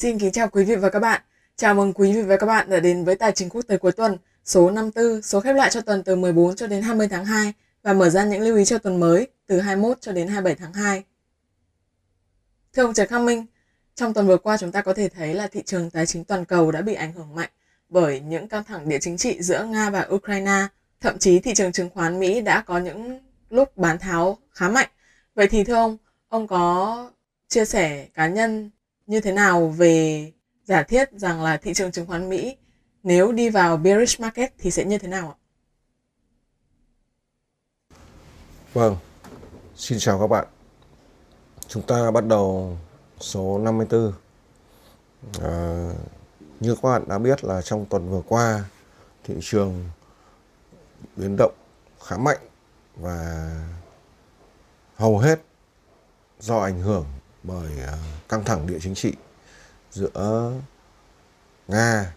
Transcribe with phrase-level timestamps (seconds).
[0.00, 1.22] Xin kính chào quý vị và các bạn.
[1.56, 3.92] Chào mừng quý vị và các bạn đã đến với Tài chính quốc tế cuối
[3.92, 7.52] tuần số 54, số khép lại cho tuần từ 14 cho đến 20 tháng 2
[7.82, 10.72] và mở ra những lưu ý cho tuần mới từ 21 cho đến 27 tháng
[10.72, 11.04] 2.
[12.72, 13.46] Thưa ông Trần Khang Minh,
[13.94, 16.44] trong tuần vừa qua chúng ta có thể thấy là thị trường tài chính toàn
[16.44, 17.50] cầu đã bị ảnh hưởng mạnh
[17.88, 20.66] bởi những căng thẳng địa chính trị giữa Nga và Ukraine.
[21.00, 23.20] Thậm chí thị trường chứng khoán Mỹ đã có những
[23.50, 24.88] lúc bán tháo khá mạnh.
[25.34, 25.96] Vậy thì thưa ông,
[26.28, 27.10] ông có
[27.48, 28.70] chia sẻ cá nhân
[29.10, 30.32] như thế nào về
[30.64, 32.56] giả thiết rằng là thị trường chứng khoán Mỹ
[33.02, 35.36] nếu đi vào bearish market thì sẽ như thế nào ạ?
[38.72, 38.96] Vâng,
[39.76, 40.46] xin chào các bạn.
[41.68, 42.76] Chúng ta bắt đầu
[43.20, 44.12] số 54.
[45.42, 45.90] À,
[46.60, 48.64] như các bạn đã biết là trong tuần vừa qua
[49.24, 49.84] thị trường
[51.16, 51.54] biến động
[52.04, 52.38] khá mạnh
[52.96, 53.50] và
[54.96, 55.40] hầu hết
[56.40, 57.06] do ảnh hưởng
[57.42, 59.12] bởi à, căng thẳng địa chính trị
[59.90, 60.52] giữa
[61.68, 62.12] Nga,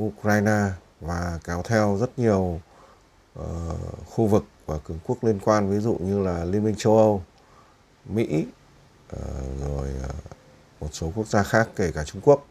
[0.00, 0.70] Ukraine
[1.00, 2.60] và kéo theo rất nhiều
[3.40, 3.44] uh,
[4.06, 7.22] khu vực và cường quốc liên quan ví dụ như là Liên minh châu Âu,
[8.04, 8.46] Mỹ
[9.16, 9.20] uh,
[9.60, 10.14] rồi uh,
[10.80, 12.46] một số quốc gia khác kể cả Trung Quốc.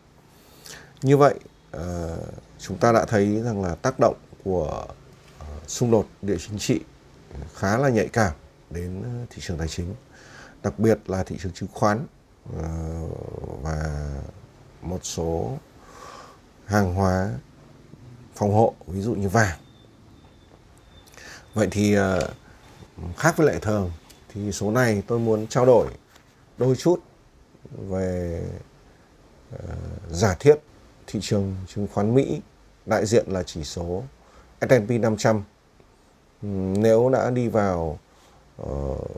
[1.02, 1.36] Như vậy
[1.78, 1.81] uh,
[2.59, 4.88] chúng ta đã thấy rằng là tác động của
[5.41, 6.80] uh, xung đột địa chính trị
[7.56, 8.33] khá là nhạy cảm
[8.69, 9.95] đến thị trường tài chính
[10.66, 12.06] đặc biệt là thị trường chứng khoán
[12.58, 12.70] ờ,
[13.62, 14.10] và
[14.82, 15.58] một số
[16.66, 17.32] hàng hóa
[18.36, 19.60] phòng hộ ví dụ như vàng.
[21.54, 22.30] Vậy thì ờ,
[23.18, 23.92] khác với lệ thường
[24.30, 25.88] thì số này tôi muốn trao đổi
[26.58, 27.00] đôi chút
[27.90, 28.44] về
[29.52, 29.76] ờ,
[30.10, 30.56] giả thiết
[31.08, 32.42] thị trường chứng khoán Mỹ
[32.86, 34.04] đại diện là chỉ số
[34.62, 35.44] S&P 500
[36.82, 38.00] nếu đã đi vào
[38.62, 39.12] uh,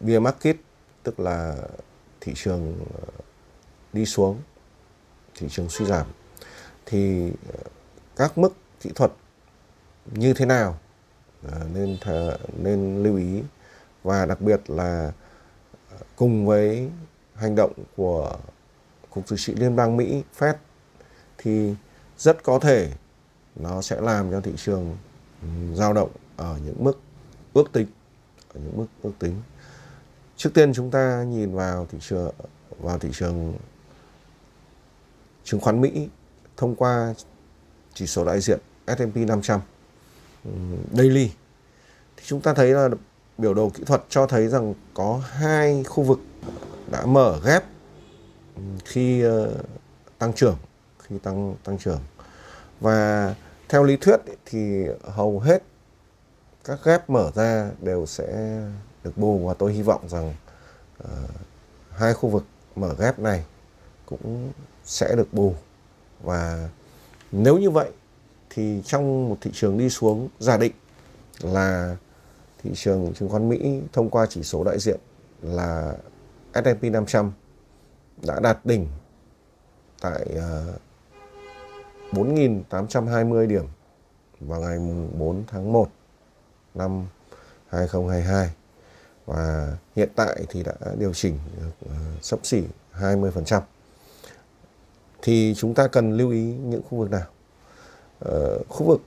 [0.00, 0.56] bear market
[1.02, 1.56] tức là
[2.20, 3.08] thị trường ờ,
[3.92, 4.40] đi xuống,
[5.34, 6.06] thị trường suy giảm.
[6.86, 7.58] Thì ờ,
[8.16, 9.12] các mức kỹ thuật
[10.06, 10.78] như thế nào?
[11.42, 13.42] Ờ, nên nên nên lưu ý.
[14.02, 15.12] Và đặc biệt là
[16.16, 16.90] cùng với
[17.34, 18.36] hành động của
[19.10, 20.54] cục dự trữ liên bang Mỹ, Fed,
[21.38, 21.74] thì
[22.18, 22.92] rất có thể
[23.56, 24.96] nó sẽ làm cho thị trường
[25.42, 27.00] ừ, dao động ở những mức
[27.54, 27.86] ước tính,
[28.54, 29.42] ở những mức ước tính.
[30.40, 32.30] Trước tiên chúng ta nhìn vào thị trường,
[32.78, 33.54] vào thị trường
[35.44, 36.08] chứng khoán Mỹ
[36.56, 37.14] thông qua
[37.94, 39.60] chỉ số đại diện S&P 500
[40.92, 41.30] daily.
[42.16, 42.88] Thì chúng ta thấy là
[43.38, 46.18] biểu đồ kỹ thuật cho thấy rằng có hai khu vực
[46.90, 47.64] đã mở ghép
[48.84, 49.54] khi ờ,
[50.18, 50.56] tăng trưởng,
[50.98, 52.00] khi tăng tăng trưởng.
[52.80, 53.34] Và
[53.68, 55.62] theo lý thuyết thì hầu hết
[56.64, 58.58] các ghép mở ra đều sẽ
[59.04, 60.34] được bù và tôi hy vọng rằng
[61.04, 61.08] uh,
[61.90, 62.44] hai khu vực
[62.76, 63.44] mở ghép này
[64.06, 64.52] cũng
[64.84, 65.54] sẽ được bù.
[66.22, 66.68] Và
[67.32, 67.90] nếu như vậy
[68.50, 70.72] thì trong một thị trường đi xuống giả định
[71.40, 71.96] là
[72.62, 75.00] thị trường chứng khoán Mỹ thông qua chỉ số đại diện
[75.42, 75.94] là
[76.54, 77.32] S&P 500
[78.22, 78.88] đã đạt đỉnh
[80.00, 80.80] tại ờ, uh,
[82.12, 83.64] 4.820 điểm
[84.40, 84.78] vào ngày
[85.18, 85.88] 4 tháng 1
[86.74, 87.06] năm
[87.68, 88.50] 2022
[89.30, 92.62] và hiện tại thì đã điều chỉnh được ờ, sấp xỉ
[92.94, 93.60] 20%.
[95.22, 97.26] Thì chúng ta cần lưu ý những khu vực nào?
[98.24, 99.00] Uh, khu vực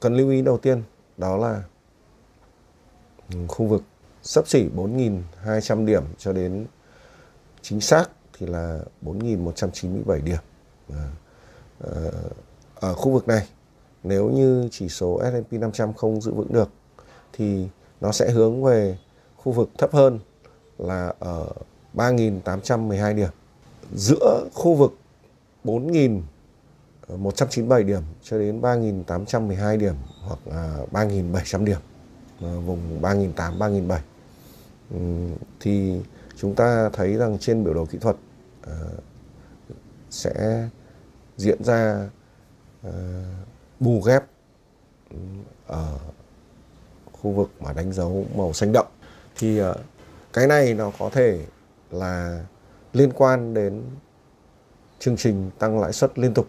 [0.00, 0.82] cần lưu ý đầu tiên
[1.16, 1.62] đó là
[3.32, 3.82] ừ, khu vực
[4.22, 6.66] sấp xỉ 4.200 điểm cho đến
[7.62, 10.40] chính xác thì là 4.197 điểm.
[10.92, 10.96] Uh,
[12.74, 13.48] ở khu vực này
[14.02, 16.70] nếu như chỉ số S&P 500 không giữ vững được
[17.32, 17.68] thì
[18.00, 18.98] nó sẽ hướng về
[19.44, 20.18] khu vực thấp hơn
[20.78, 21.46] là ở
[21.94, 23.30] 3.812 điểm.
[23.94, 24.96] Giữa khu vực
[25.64, 31.78] 4.197 điểm cho đến 3.812 điểm hoặc là 3.700 điểm
[32.40, 33.98] ờ, vùng 3.800 3.700
[35.60, 36.00] thì
[36.36, 38.16] chúng ta thấy rằng trên biểu đồ kỹ thuật
[38.62, 38.88] ờ,
[40.10, 40.64] sẽ
[41.36, 42.08] diễn ra
[42.82, 43.22] ờ,
[43.80, 44.22] bù ghép
[45.66, 45.98] ở
[47.12, 48.86] khu vực mà đánh dấu màu xanh đậm
[49.40, 49.74] thì ờ,
[50.32, 51.46] cái này nó có thể
[51.90, 52.44] là
[52.92, 53.82] liên quan đến
[54.98, 56.46] chương trình tăng lãi suất liên tục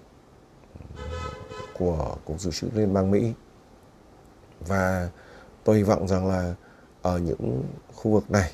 [1.74, 3.34] của cục dự trữ liên bang Mỹ.
[4.60, 5.10] Và
[5.64, 6.56] tôi hy vọng rằng là
[7.02, 7.64] ở những
[7.96, 8.52] khu vực này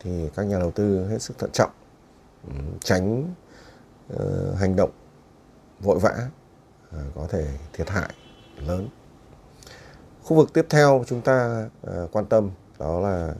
[0.00, 1.70] thì các nhà đầu tư hết sức thận trọng
[2.80, 3.34] tránh
[4.14, 4.90] uh, hành động
[5.80, 6.28] vội vã
[6.96, 8.14] uh, có thể thiệt hại
[8.66, 8.88] lớn.
[10.22, 13.34] Khu vực tiếp theo chúng ta uh, quan tâm đó là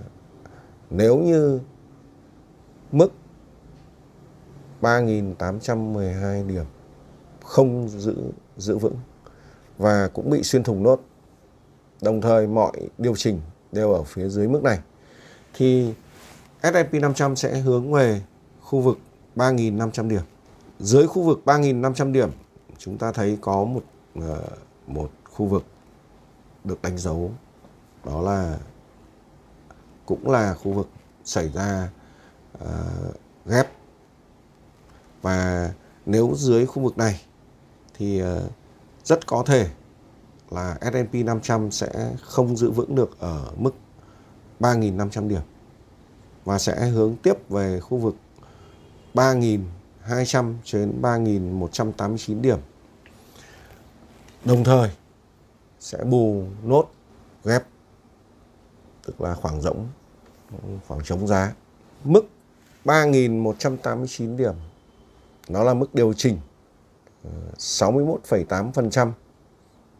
[0.90, 1.60] nếu như
[2.92, 3.12] mức
[4.80, 6.64] 3.812 điểm
[7.44, 8.16] không giữ
[8.56, 8.96] giữ vững
[9.78, 11.00] và cũng bị xuyên thủng nốt.
[12.02, 13.40] Đồng thời mọi điều chỉnh
[13.72, 14.78] đều ở phía dưới mức này.
[15.54, 15.94] Thì
[16.62, 18.22] S&P 500 sẽ hướng về
[18.60, 18.98] khu vực
[19.36, 20.22] 3.500 điểm.
[20.78, 22.30] Dưới khu vực 3.500 điểm,
[22.78, 23.82] chúng ta thấy có một
[24.14, 24.44] ờ,
[24.86, 25.64] một khu vực
[26.64, 27.30] được đánh dấu,
[28.04, 28.58] đó là
[30.10, 30.88] cũng là khu vực
[31.24, 31.88] xảy ra
[32.64, 33.14] uh,
[33.46, 33.68] ghép
[35.22, 35.70] và
[36.06, 37.20] nếu dưới khu vực này
[37.94, 38.28] thì uh,
[39.04, 39.70] rất có thể
[40.50, 43.74] là S&P 500 sẽ không giữ vững được ở mức
[44.60, 45.42] 3.500 điểm
[46.44, 48.14] và sẽ hướng tiếp về khu vực
[49.14, 52.58] 3.200 đến 3.189 điểm.
[54.44, 54.90] Đồng thời
[55.80, 56.90] sẽ bù nốt
[57.44, 57.62] ghép
[59.06, 59.86] tức là khoảng rỗng
[60.86, 61.52] khoảng trống giá.
[62.04, 62.28] Mức
[62.84, 64.54] 3.189 điểm
[65.48, 66.38] nó là mức điều chỉnh
[67.24, 69.12] ờ, 61,8%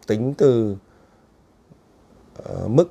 [0.07, 0.77] tính từ
[2.45, 2.91] ờ, mức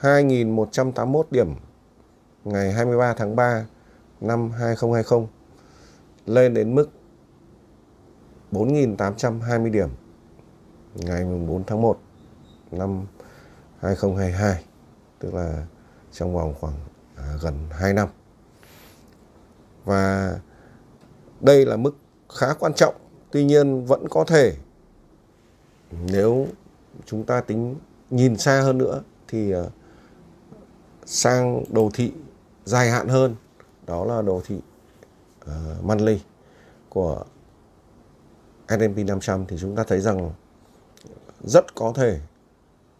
[0.00, 1.54] 2.181 điểm
[2.44, 3.66] ngày 23 tháng 3
[4.20, 5.26] năm 2020
[6.26, 6.90] lên đến mức
[8.52, 9.88] 4.820 điểm
[10.94, 11.98] ngày 4 tháng 1
[12.70, 13.06] năm
[13.80, 14.64] 2022
[15.18, 15.66] tức là
[16.14, 16.74] trong vòng khoảng
[17.16, 18.08] à, gần 2 năm.
[19.84, 20.34] Và
[21.40, 21.96] đây là mức
[22.28, 22.94] khá quan trọng
[23.30, 24.56] tuy nhiên vẫn có thể
[25.90, 26.46] nếu
[27.06, 27.76] chúng ta tính
[28.10, 29.62] nhìn xa hơn nữa thì à,
[31.06, 32.12] sang đồ thị
[32.64, 33.36] dài hạn hơn
[33.86, 34.60] đó là đồ thị
[35.46, 36.20] à, uh, monthly
[36.88, 37.24] của
[38.68, 40.30] S&P 500 thì chúng ta thấy rằng
[41.44, 42.20] rất có thể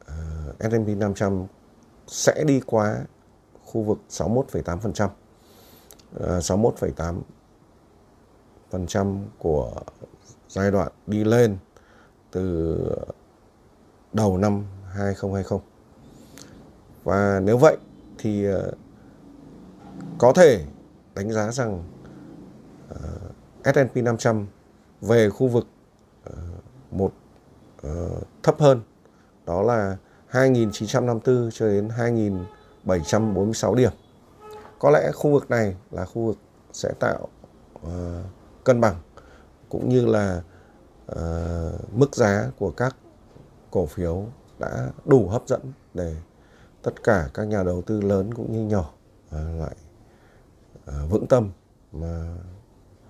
[0.00, 1.46] uh, S&P 500
[2.06, 3.04] sẽ đi qua
[3.64, 5.08] khu vực 61,8%.
[6.16, 6.20] Uh,
[8.70, 9.72] 61,8% của
[10.48, 11.56] giai đoạn đi lên
[12.30, 12.76] từ
[14.12, 15.60] đầu năm 2020.
[17.04, 17.76] Và nếu vậy
[18.18, 18.72] thì ờ,
[20.18, 20.64] có thể
[21.14, 21.84] đánh giá rằng
[22.90, 22.96] uh,
[23.64, 24.46] S&P 500
[25.00, 25.66] về khu vực
[26.30, 26.34] uh,
[26.90, 27.12] một
[27.86, 28.82] uh, thấp hơn
[29.46, 29.96] đó là
[30.34, 31.88] 2.954 cho đến
[32.86, 33.92] 2.746 điểm.
[34.78, 36.38] Có lẽ khu vực này là khu vực
[36.72, 37.28] sẽ tạo
[37.86, 37.90] uh,
[38.64, 38.96] cân bằng
[39.69, 40.42] cũng như là
[41.12, 42.96] uh, mức giá của các
[43.70, 44.26] cổ phiếu
[44.58, 45.60] đã đủ hấp dẫn
[45.94, 46.16] để
[46.82, 48.90] tất cả các nhà đầu tư lớn cũng như nhỏ
[49.28, 49.76] uh, lại
[50.90, 51.50] uh, vững tâm
[51.92, 52.37] mà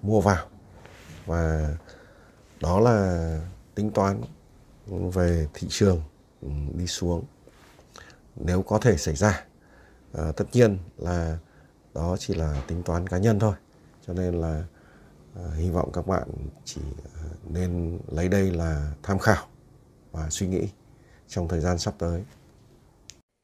[0.03, 0.47] mua vào
[1.27, 1.77] và
[2.61, 3.41] đó là
[3.75, 4.21] tính toán
[4.87, 6.03] về thị trường
[6.75, 7.25] đi xuống.
[8.37, 9.45] Nếu có thể xảy ra
[10.13, 11.39] à, tất nhiên là
[11.95, 13.55] đó chỉ là tính toán cá nhân thôi.
[14.07, 14.65] Cho nên là
[15.37, 16.29] à, hy vọng các bạn
[16.65, 16.81] chỉ
[17.15, 19.47] à, nên lấy đây là tham khảo
[20.13, 20.69] và suy nghĩ
[21.29, 22.23] trong thời gian sắp tới.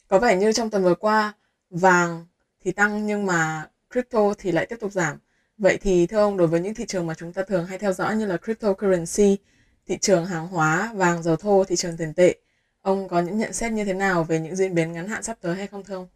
[0.08, 1.32] Có vẻ như trong tuần vừa qua
[1.70, 2.26] vàng
[2.64, 5.19] thì tăng nhưng mà crypto thì lại tiếp tục giảm.
[5.58, 7.93] Vậy thì thưa ông đối với những thị trường mà chúng ta thường hay theo
[7.93, 9.38] dõi như là cryptocurrency
[9.87, 12.37] thị trường hàng hóa, vàng, dầu thô, thị trường tiền tệ.
[12.82, 15.38] Ông có những nhận xét như thế nào về những diễn biến ngắn hạn sắp
[15.41, 16.09] tới hay không thưa ông?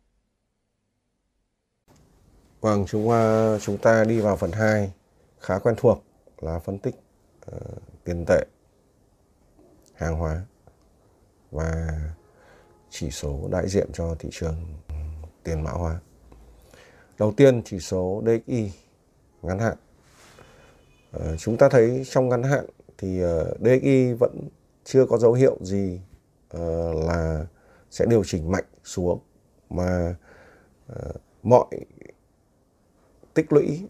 [2.61, 4.93] Vâng, chúng à, chúng ta đi vào phần 2
[5.41, 6.05] khá quen thuộc
[6.41, 6.95] là phân tích
[7.53, 8.45] uh, tiền tệ,
[9.95, 10.45] hàng hóa
[11.51, 11.89] và
[12.91, 14.55] chỉ số đại diện cho thị trường
[15.43, 16.01] tiền mã hóa.
[17.19, 18.73] Đầu tiên chỉ số DXY
[19.43, 19.77] ngắn hạn.
[21.17, 22.67] Uh, chúng ta thấy trong ngắn hạn
[22.99, 24.49] thì ờ, uh, DXY vẫn
[24.85, 26.01] chưa có dấu hiệu gì
[26.55, 27.47] Ờ, là
[27.91, 29.19] sẽ điều chỉnh mạnh xuống.
[29.71, 30.17] Mà
[30.93, 31.67] uh, mọi
[33.35, 33.89] tích lũy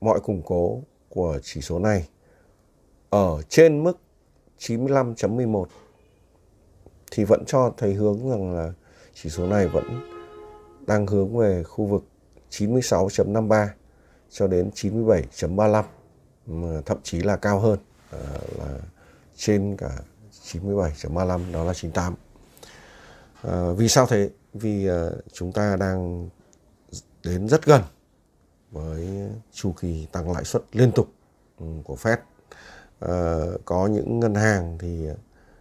[0.00, 2.08] mọi củng cố của chỉ số này
[3.10, 3.98] ở trên mức
[4.58, 5.64] 95.11
[7.10, 8.72] thì vẫn cho thấy hướng rằng là
[9.14, 9.84] chỉ số này vẫn
[10.86, 12.04] đang hướng về khu vực
[12.50, 13.66] 96.53
[14.30, 17.78] cho đến 97.35 thậm chí là cao hơn
[18.10, 18.78] Ờ, là
[19.36, 19.98] trên cả
[20.52, 22.14] 97.35 đó là 98.
[22.14, 22.16] À,
[23.42, 24.30] ờ, vì sao thế?
[24.54, 26.28] Vì à, chúng ta đang
[27.24, 27.82] đến rất gần
[28.70, 29.08] với
[29.52, 31.08] chu kỳ tăng lãi suất liên tục
[31.58, 32.16] ừ, của Fed.
[33.00, 35.06] À, có những ngân hàng thì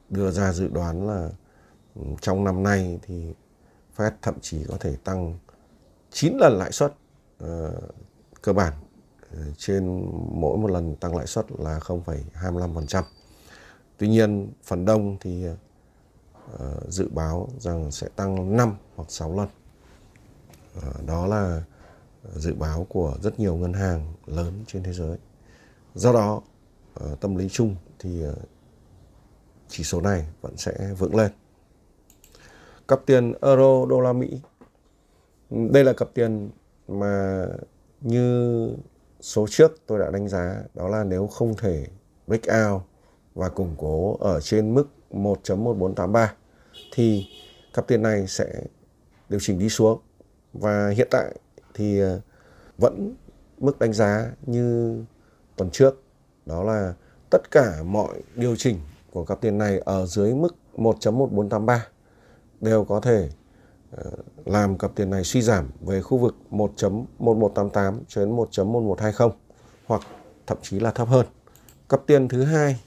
[0.10, 1.30] đưa ra dự đoán là
[1.96, 3.34] ừ, trong năm nay thì
[3.98, 5.40] Fed thậm chí có thể tăng
[6.12, 6.94] 9 lần lãi suất
[7.44, 7.50] uh,
[8.42, 8.74] cơ bản
[9.58, 13.04] trên mỗi một lần tăng lãi suất là 0,25%.
[13.98, 15.48] Tuy nhiên phần đông thì
[16.54, 16.60] uh,
[16.90, 19.48] dự báo rằng sẽ tăng 5 hoặc 6 lần.
[20.78, 21.64] Uh, đó là
[22.36, 25.18] dự báo của rất nhiều ngân hàng lớn trên thế giới.
[25.96, 26.42] Do đó,
[26.94, 28.24] ờ, tâm lý chung thì
[29.68, 31.32] chỉ số này vẫn sẽ vững lên.
[32.88, 34.42] Cặp tiền euro đô la Mỹ.
[35.50, 36.50] Đây là cặp tiền
[36.88, 37.46] mà
[38.02, 38.70] như
[39.22, 41.88] số trước tôi đã đánh giá đó là nếu không thể
[42.28, 42.82] break out
[43.36, 46.28] và củng cố ở trên mức 1.1483
[46.94, 47.28] thì
[47.74, 48.46] cặp tiền này sẽ
[49.30, 50.00] điều chỉnh đi xuống
[50.54, 51.36] và hiện tại
[51.74, 52.20] thì ờ,
[52.78, 53.16] vẫn
[53.58, 54.98] mức đánh giá như
[55.56, 56.02] tuần trước,
[56.46, 56.94] đó là
[57.30, 58.80] tất cả mọi điều chỉnh
[59.12, 61.80] của cặp tiền này ở dưới mức 1.1483
[62.62, 63.30] đều có thể
[63.92, 64.12] ờ,
[64.46, 69.30] làm cặp tiền này suy giảm về khu vực 1.1188 cho đến 1.1120
[69.86, 70.02] hoặc
[70.48, 71.26] thậm chí là thấp hơn.
[71.90, 72.80] Cặp tiền thứ hai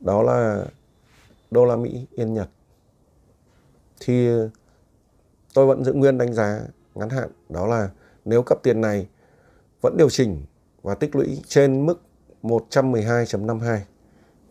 [0.00, 0.64] đó là
[1.50, 2.48] đô la Mỹ yên Nhật.
[4.00, 4.28] Thì
[5.54, 6.60] tôi vẫn giữ nguyên đánh giá
[6.94, 7.90] ngắn hạn đó là
[8.24, 9.08] nếu cặp tiền này
[9.80, 10.42] vẫn điều chỉnh
[10.82, 12.02] và tích lũy trên mức
[12.42, 13.78] 112.52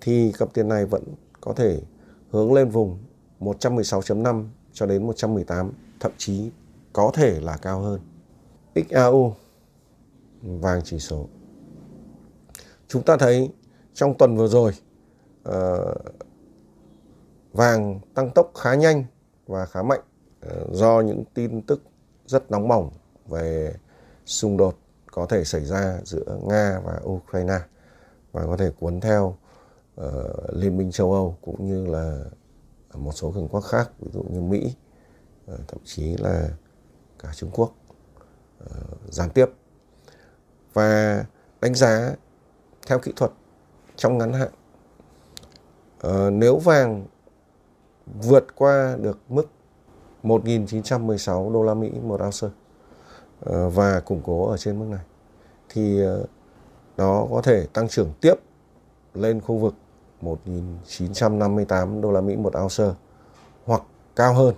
[0.01, 1.03] thì cặp tiền này vẫn
[1.41, 1.81] có thể
[2.29, 2.99] hướng lên vùng
[3.39, 6.51] 116.5 cho đến 118, thậm chí
[6.93, 8.01] có thể là cao hơn.
[8.75, 9.35] XAU
[10.41, 11.27] vàng chỉ số.
[12.87, 13.49] Chúng ta thấy
[13.93, 14.71] trong tuần vừa rồi
[15.45, 15.95] Ờ,
[17.53, 19.05] vàng tăng tốc khá nhanh
[19.47, 20.01] và khá mạnh
[20.45, 21.81] uh, do những tin tức
[22.25, 22.91] rất nóng bỏng
[23.27, 23.75] về
[24.25, 24.77] xung đột
[25.11, 27.59] có thể xảy ra giữa Nga và Ukraine
[28.31, 29.37] và có thể cuốn theo
[30.01, 30.05] uh,
[30.49, 32.19] Liên minh châu Âu cũng như là
[32.93, 34.75] một số cường quốc khác ví dụ như Mỹ
[35.53, 36.49] uh, thậm chí là
[37.19, 37.75] cả Trung Quốc
[38.63, 39.49] uh, gián tiếp.
[40.73, 41.25] Và
[41.61, 42.15] đánh giá
[42.87, 43.31] theo kỹ thuật
[43.95, 44.49] trong ngắn hạn
[46.07, 47.05] uh, nếu vàng
[48.05, 49.47] vượt qua được mức
[50.23, 55.03] 1.916 đô la Mỹ một ounce uh, và củng cố ở trên mức này
[55.69, 56.29] thì ờ, uh,
[56.97, 58.33] nó có thể tăng trưởng tiếp
[59.13, 59.73] lên khu vực
[60.21, 62.83] 1.958 đô la Mỹ một ounce
[63.65, 63.81] hoặc
[64.15, 64.55] cao hơn.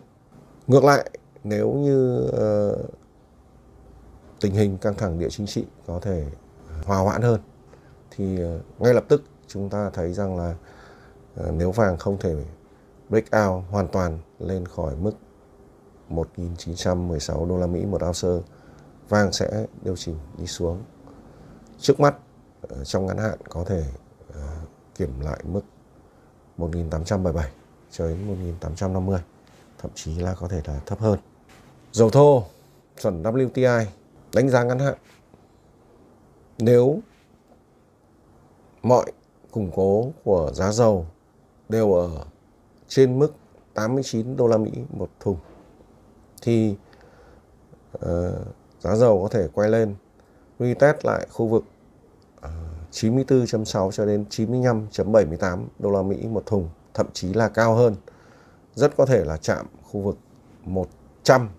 [0.67, 1.09] Ngược lại,
[1.43, 2.91] nếu như uh,
[4.41, 6.25] tình hình căng thẳng địa chính trị có thể
[6.85, 7.41] hòa hoãn hơn
[8.11, 8.39] thì
[8.79, 10.55] ngay lập tức chúng ta thấy rằng là
[11.37, 12.35] Ờ, nếu vàng không thể
[13.09, 15.11] break out hoàn toàn lên khỏi mức
[16.09, 18.47] 1.916 đô la Mỹ một ounce,
[19.09, 20.83] vàng sẽ điều chỉnh đi xuống.
[21.79, 22.15] Trước mắt
[22.61, 23.83] ờ, trong ngắn hạn có thể
[24.33, 24.41] ờ,
[24.95, 25.61] kiểm lại mức
[26.57, 27.51] 1877
[27.91, 29.19] cho đến 1850
[29.77, 31.19] thậm chí là có thể là thấp hơn
[31.91, 32.43] dầu thô
[33.01, 33.85] chuẩn WTI
[34.33, 34.95] đánh giá ngắn hạn
[36.57, 36.99] nếu
[38.83, 39.11] mọi
[39.51, 41.05] củng cố của giá dầu
[41.69, 42.25] đều ở
[42.87, 43.33] trên mức
[43.73, 45.37] 89 đô la Mỹ một thùng
[46.41, 46.75] thì
[47.97, 48.03] uh,
[48.79, 49.95] giá dầu có thể quay lên
[50.59, 51.63] retest lại khu vực
[52.41, 57.75] ờ, uh, 94.6 cho đến 95.78 đô la Mỹ một thùng, thậm chí là cao
[57.75, 57.95] hơn.
[58.75, 60.17] Rất có thể là chạm khu vực
[60.63, 61.49] 100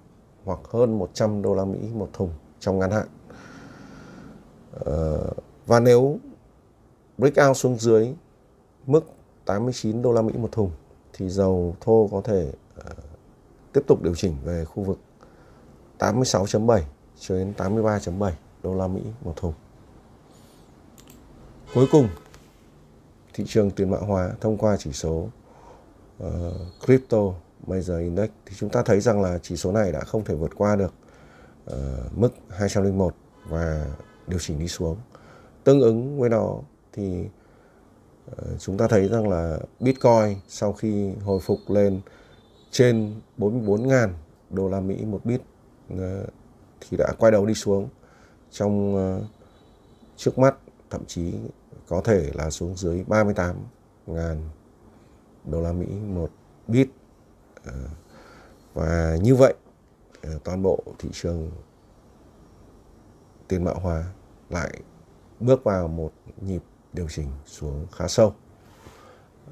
[0.44, 3.06] hoặc hơn 100 đô la Mỹ một thùng trong ngắn hạn.
[4.80, 5.36] uh,
[5.66, 6.18] và nếu
[7.18, 8.14] breakout xuống dưới
[8.86, 9.04] mức
[9.48, 10.70] 89 đô la Mỹ một thùng
[11.12, 12.96] thì dầu thô có thể uh,
[13.72, 14.98] tiếp tục điều chỉnh về khu vực
[15.98, 16.80] 86.7
[17.18, 18.30] cho đến 83.7
[18.62, 19.52] đô la Mỹ một thùng.
[21.74, 22.08] Cuối cùng,
[23.34, 25.28] thị trường tiền mã hóa thông qua chỉ số
[26.24, 26.28] uh,
[26.86, 27.18] Crypto
[27.66, 30.50] Major Index thì chúng ta thấy rằng là chỉ số này đã không thể vượt
[30.56, 30.92] qua được
[31.70, 33.14] uh, mức 201
[33.48, 33.86] và
[34.26, 34.96] điều chỉnh đi xuống.
[35.64, 36.54] Tương ứng với nó
[36.92, 37.24] thì
[38.36, 42.00] Ờ, chúng ta thấy rằng là Bitcoin sau khi hồi phục lên
[42.70, 44.08] trên 44.000
[44.50, 45.40] đô la Mỹ một bit
[45.98, 46.26] ờ,
[46.80, 47.88] thì đã quay đầu đi xuống
[48.50, 49.22] trong ờ,
[50.16, 50.56] trước mắt,
[50.90, 51.34] thậm chí
[51.88, 54.36] có thể là xuống dưới 38.000
[55.44, 56.30] đô la Mỹ một
[56.68, 56.88] bit.
[58.74, 59.54] Và như vậy
[60.44, 61.50] toàn bộ thị trường
[63.48, 64.04] tiền mã hóa
[64.50, 64.80] lại
[65.40, 68.34] bước vào một nhịp điều chỉnh xuống khá sâu.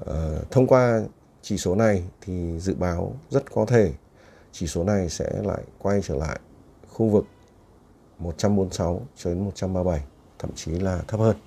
[0.05, 1.01] À, thông qua
[1.41, 3.93] chỉ số này thì dự báo rất có thể
[4.51, 6.39] chỉ số này sẽ lại quay trở lại
[6.89, 7.25] khu vực
[8.19, 10.03] 146 cho đến 137,
[10.39, 11.37] thậm chí là thấp hơn.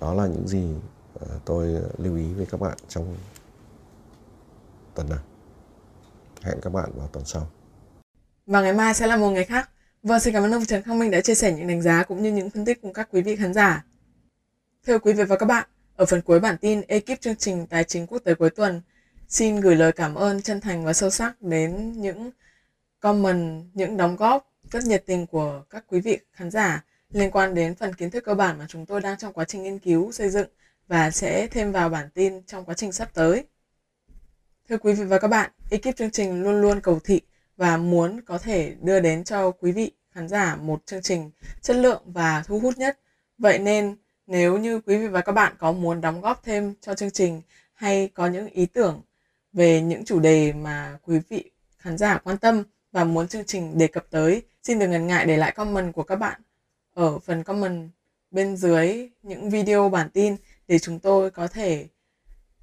[0.00, 0.74] Đó là những gì
[1.14, 3.16] ờ, tôi lưu ý với các bạn trong
[4.94, 5.18] tuần này.
[6.42, 7.50] Hẹn các bạn vào tuần sau.
[8.46, 9.70] Và ngày mai sẽ là một ngày khác.
[10.02, 12.22] Vâng xin cảm ơn ông Trần Khang Minh đã chia sẻ những đánh giá cũng
[12.22, 13.84] như những phân tích cùng các quý vị khán giả
[14.86, 17.84] thưa quý vị và các bạn ở phần cuối bản tin ekip chương trình tài
[17.84, 18.82] chính quốc tế cuối tuần
[19.28, 22.30] xin gửi lời cảm ơn chân thành và sâu sắc đến những
[23.00, 27.54] comment những đóng góp rất nhiệt tình của các quý vị khán giả liên quan
[27.54, 30.12] đến phần kiến thức cơ bản mà chúng tôi đang trong quá trình nghiên cứu
[30.12, 30.48] xây dựng
[30.88, 33.44] và sẽ thêm vào bản tin trong quá trình sắp tới.
[34.68, 37.20] Thưa quý vị và các bạn, ekip chương trình luôn luôn cầu thị
[37.56, 41.30] và muốn có thể đưa đến cho quý vị khán giả một chương trình
[41.62, 42.98] chất lượng và thu hút nhất.
[43.38, 43.96] Vậy nên
[44.30, 47.42] nếu như quý vị và các bạn có muốn đóng góp thêm cho chương trình
[47.74, 49.02] hay có những ý tưởng
[49.52, 53.78] về những chủ đề mà quý vị khán giả quan tâm và muốn chương trình
[53.78, 56.40] đề cập tới, xin đừng ngần ngại để lại comment của các bạn
[56.94, 57.90] ở phần comment
[58.30, 60.36] bên dưới những video bản tin
[60.68, 61.86] để chúng tôi có thể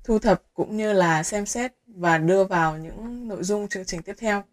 [0.03, 4.01] thu thập cũng như là xem xét và đưa vào những nội dung chương trình
[4.01, 4.43] tiếp theo.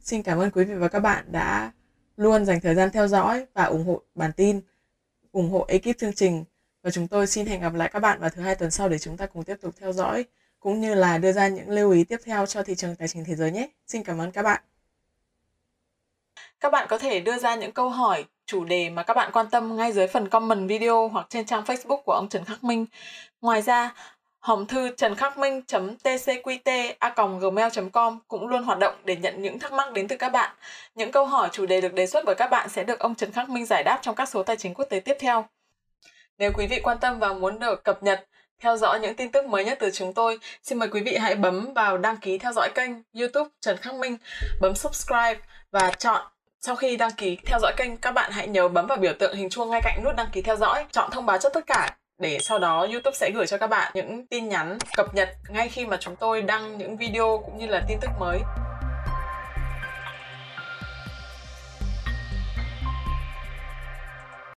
[0.00, 1.72] Xin cảm ơn quý vị và các bạn đã
[2.16, 4.60] luôn dành thời gian theo dõi và ủng hộ bản tin,
[5.32, 6.44] ủng hộ ekip chương trình
[6.82, 8.98] và chúng tôi xin hẹn gặp lại các bạn vào thứ hai tuần sau để
[8.98, 10.24] chúng ta cùng tiếp tục theo dõi
[10.60, 13.24] cũng như là đưa ra những lưu ý tiếp theo cho thị trường tài chính
[13.24, 13.68] thế giới nhé.
[13.86, 14.62] Xin cảm ơn các bạn.
[16.60, 19.46] Các bạn có thể đưa ra những câu hỏi, chủ đề mà các bạn quan
[19.50, 22.86] tâm ngay dưới phần comment video hoặc trên trang Facebook của ông Trần Khắc Minh.
[23.40, 23.94] Ngoài ra,
[24.38, 25.62] hòm thư trần khắc minh
[26.04, 30.28] tcqt gmail com cũng luôn hoạt động để nhận những thắc mắc đến từ các
[30.28, 30.56] bạn.
[30.94, 33.32] Những câu hỏi chủ đề được đề xuất bởi các bạn sẽ được ông Trần
[33.32, 35.44] Khắc Minh giải đáp trong các số tài chính quốc tế tiếp theo.
[36.38, 38.26] Nếu quý vị quan tâm và muốn được cập nhật,
[38.62, 41.34] theo dõi những tin tức mới nhất từ chúng tôi, xin mời quý vị hãy
[41.34, 44.16] bấm vào đăng ký theo dõi kênh YouTube Trần Khắc Minh,
[44.60, 45.36] bấm subscribe
[45.70, 46.26] và chọn
[46.60, 49.36] sau khi đăng ký theo dõi kênh, các bạn hãy nhớ bấm vào biểu tượng
[49.36, 51.96] hình chuông ngay cạnh nút đăng ký theo dõi, chọn thông báo cho tất cả
[52.18, 55.68] để sau đó YouTube sẽ gửi cho các bạn những tin nhắn cập nhật ngay
[55.68, 58.38] khi mà chúng tôi đăng những video cũng như là tin tức mới.